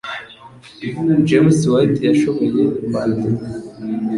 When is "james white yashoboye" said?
1.27-2.63